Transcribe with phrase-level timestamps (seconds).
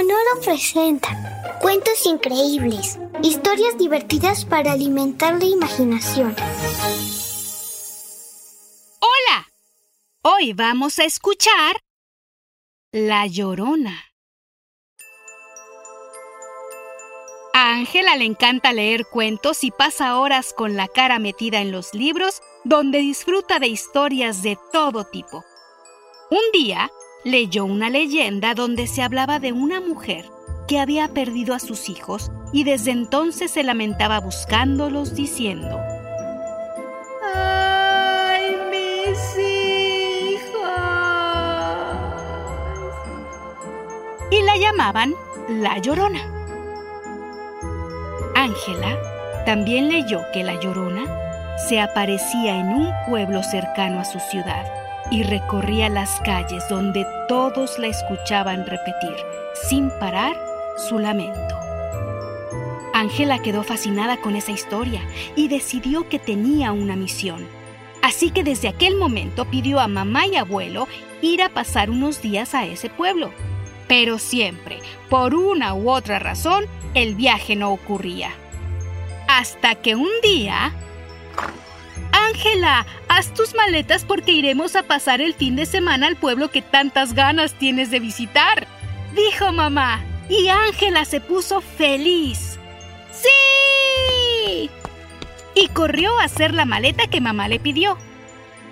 [0.00, 6.34] Sonoro presenta cuentos increíbles, historias divertidas para alimentar la imaginación.
[8.98, 9.46] Hola,
[10.22, 11.76] hoy vamos a escuchar
[12.92, 14.06] La Llorona.
[17.52, 21.92] A Ángela le encanta leer cuentos y pasa horas con la cara metida en los
[21.92, 25.44] libros donde disfruta de historias de todo tipo.
[26.30, 26.90] Un día
[27.24, 30.24] leyó una leyenda donde se hablaba de una mujer
[30.66, 35.80] que había perdido a sus hijos y desde entonces se lamentaba buscándolos diciendo,
[37.34, 40.60] ¡Ay, mis hijos!
[44.30, 45.14] Y la llamaban
[45.48, 46.20] La Llorona.
[48.34, 48.96] Ángela
[49.44, 51.04] también leyó que La Llorona
[51.68, 54.79] se aparecía en un pueblo cercano a su ciudad
[55.10, 59.16] y recorría las calles donde todos la escuchaban repetir,
[59.68, 60.36] sin parar,
[60.88, 61.58] su lamento.
[62.94, 65.00] Ángela quedó fascinada con esa historia
[65.36, 67.46] y decidió que tenía una misión.
[68.02, 70.88] Así que desde aquel momento pidió a mamá y abuelo
[71.22, 73.32] ir a pasar unos días a ese pueblo.
[73.88, 78.30] Pero siempre, por una u otra razón, el viaje no ocurría.
[79.28, 80.72] Hasta que un día...
[82.30, 86.62] Ángela, haz tus maletas porque iremos a pasar el fin de semana al pueblo que
[86.62, 88.68] tantas ganas tienes de visitar,
[89.16, 90.04] dijo mamá.
[90.28, 92.58] Y Ángela se puso feliz.
[93.10, 94.70] ¡Sí!
[95.56, 97.98] Y corrió a hacer la maleta que mamá le pidió.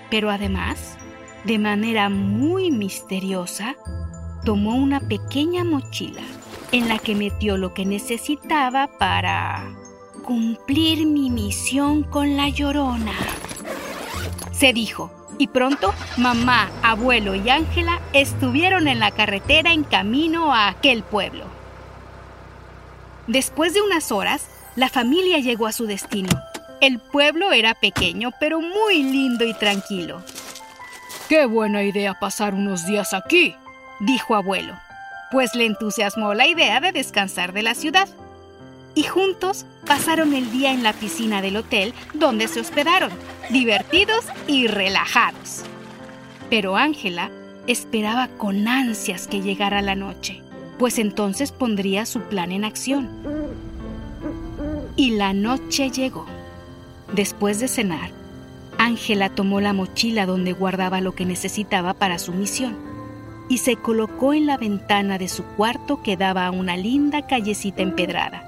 [0.09, 0.97] Pero además,
[1.43, 3.75] de manera muy misteriosa,
[4.45, 6.23] tomó una pequeña mochila
[6.71, 9.69] en la que metió lo que necesitaba para
[10.23, 13.15] cumplir mi misión con la llorona
[14.59, 20.69] se dijo, y pronto mamá, abuelo y Ángela estuvieron en la carretera en camino a
[20.69, 21.45] aquel pueblo.
[23.29, 26.31] Después de unas horas, la familia llegó a su destino.
[26.81, 30.23] El pueblo era pequeño, pero muy lindo y tranquilo.
[31.29, 33.55] Qué buena idea pasar unos días aquí,
[34.01, 34.75] dijo abuelo,
[35.31, 38.09] pues le entusiasmó la idea de descansar de la ciudad
[38.95, 43.11] y juntos pasaron el día en la piscina del hotel donde se hospedaron,
[43.51, 45.65] divertidos y relajados.
[46.51, 47.31] Pero Ángela
[47.67, 50.43] esperaba con ansias que llegara la noche,
[50.79, 53.09] pues entonces pondría su plan en acción.
[54.97, 56.27] Y la noche llegó.
[57.13, 58.11] Después de cenar,
[58.77, 62.77] Ángela tomó la mochila donde guardaba lo que necesitaba para su misión
[63.49, 67.83] y se colocó en la ventana de su cuarto que daba a una linda callecita
[67.83, 68.48] empedrada.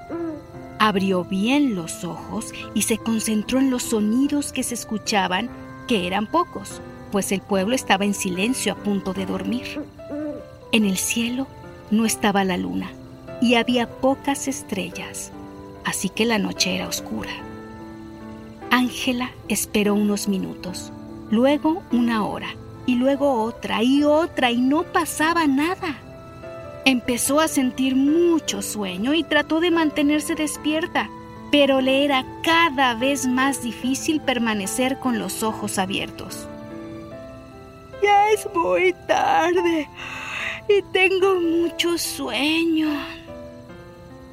[0.83, 5.47] Abrió bien los ojos y se concentró en los sonidos que se escuchaban,
[5.87, 6.81] que eran pocos,
[7.11, 9.79] pues el pueblo estaba en silencio a punto de dormir.
[10.71, 11.45] En el cielo
[11.91, 12.89] no estaba la luna
[13.43, 15.31] y había pocas estrellas,
[15.85, 17.29] así que la noche era oscura.
[18.71, 20.91] Ángela esperó unos minutos,
[21.29, 22.55] luego una hora,
[22.87, 25.99] y luego otra y otra, y no pasaba nada.
[26.85, 31.09] Empezó a sentir mucho sueño y trató de mantenerse despierta,
[31.51, 36.47] pero le era cada vez más difícil permanecer con los ojos abiertos.
[38.01, 39.87] Ya es muy tarde
[40.67, 42.89] y tengo mucho sueño.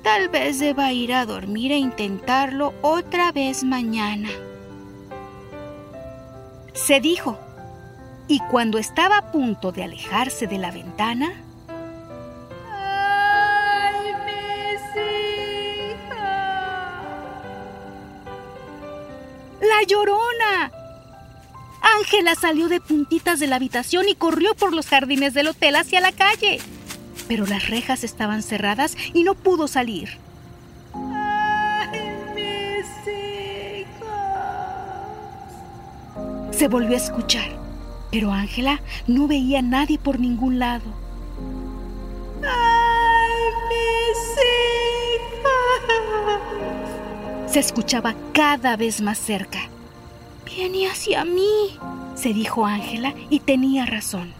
[0.03, 4.31] Tal vez deba ir a dormir e intentarlo otra vez mañana.
[6.73, 7.39] Se dijo,
[8.27, 11.33] y cuando estaba a punto de alejarse de la ventana,
[21.99, 26.01] Ángela salió de puntitas de la habitación y corrió por los jardines del hotel hacia
[26.01, 26.61] la calle.
[27.27, 30.11] Pero las rejas estaban cerradas y no pudo salir.
[30.95, 31.99] ¡Ay,
[32.35, 32.87] mis
[33.85, 34.17] hijos!
[36.57, 37.51] Se volvió a escuchar,
[38.13, 40.85] pero Ángela no veía a nadie por ningún lado.
[42.43, 44.19] ¡Ay, mis
[47.43, 47.53] hijos!
[47.53, 49.69] Se escuchaba cada vez más cerca
[50.57, 51.77] Viene hacia mí,
[52.15, 54.33] se dijo Ángela y tenía razón.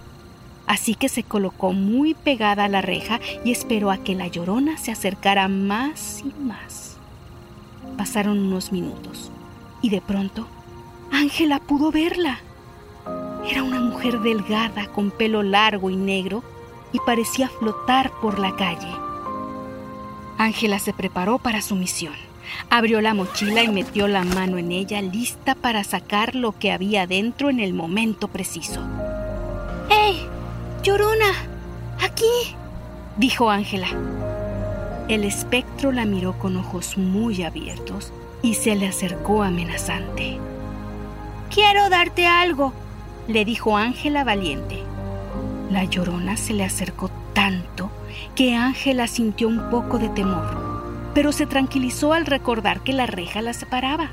[0.67, 4.79] Así que se colocó muy pegada a la reja y esperó a que la llorona
[4.79, 6.97] se acercara más y más.
[7.97, 9.31] Pasaron unos minutos
[9.83, 10.47] y de pronto
[11.13, 12.41] Ángela pudo verla.
[13.49, 16.43] Era una mujer delgada con pelo largo y negro
[16.93, 18.95] y parecía flotar por la calle.
[20.39, 22.28] Ángela se preparó para su misión.
[22.71, 27.07] Abrió la mochila y metió la mano en ella lista para sacar lo que había
[27.07, 28.81] dentro en el momento preciso.
[29.89, 30.27] ¡Hey!
[30.83, 31.33] ¡Llorona!
[32.01, 32.57] ¡Aquí!
[33.17, 33.89] dijo Ángela.
[35.09, 38.13] El espectro la miró con ojos muy abiertos
[38.43, 40.39] y se le acercó amenazante.
[41.53, 42.73] Quiero darte algo,
[43.27, 44.83] le dijo Ángela valiente.
[45.71, 47.91] La llorona se le acercó tanto
[48.35, 50.68] que Ángela sintió un poco de temor
[51.19, 54.09] pero se tranquilizó al recordar que la reja la separaba.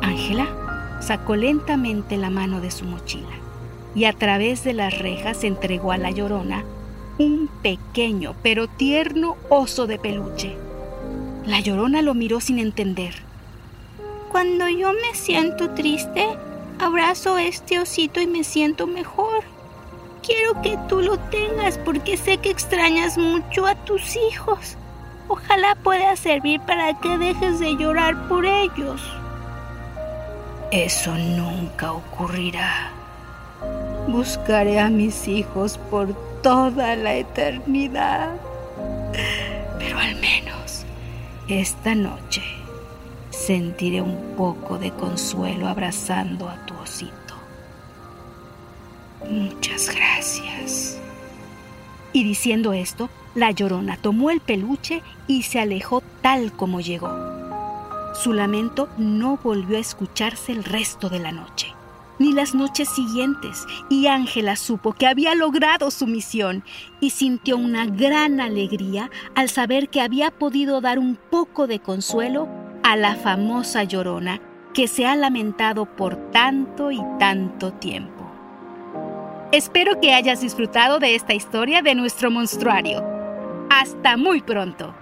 [0.00, 3.36] Ángela sacó lentamente la mano de su mochila
[3.94, 6.64] y a través de las rejas entregó a la llorona
[7.18, 10.56] un pequeño pero tierno oso de peluche.
[11.44, 13.12] La llorona lo miró sin entender.
[14.32, 16.26] Cuando yo me siento triste,
[16.78, 19.44] abrazo este osito y me siento mejor.
[20.22, 24.78] Quiero que tú lo tengas porque sé que extrañas mucho a tus hijos.
[25.28, 29.00] Ojalá pueda servir para que dejes de llorar por ellos.
[30.70, 32.90] Eso nunca ocurrirá.
[34.06, 38.30] Buscaré a mis hijos por toda la eternidad.
[39.78, 40.84] Pero al menos
[41.48, 42.42] esta noche
[43.30, 47.34] sentiré un poco de consuelo abrazando a tu osito.
[49.28, 50.98] Muchas gracias.
[52.12, 57.10] Y diciendo esto, la llorona tomó el peluche y se alejó tal como llegó.
[58.14, 61.68] Su lamento no volvió a escucharse el resto de la noche,
[62.18, 66.64] ni las noches siguientes, y Ángela supo que había logrado su misión
[67.00, 72.48] y sintió una gran alegría al saber que había podido dar un poco de consuelo
[72.82, 74.40] a la famosa llorona
[74.74, 78.17] que se ha lamentado por tanto y tanto tiempo.
[79.50, 83.02] Espero que hayas disfrutado de esta historia de nuestro monstruario.
[83.70, 84.94] Hasta muy pronto.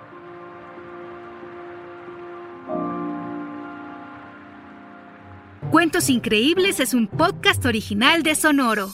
[5.72, 8.92] Cuentos Increíbles es un podcast original de Sonoro.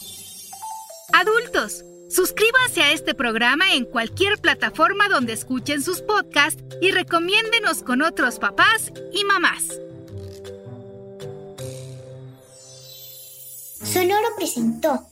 [1.12, 8.00] Adultos, suscríbanse a este programa en cualquier plataforma donde escuchen sus podcasts y recomiéndenos con
[8.00, 9.78] otros papás y mamás.
[13.84, 15.11] Sonoro presentó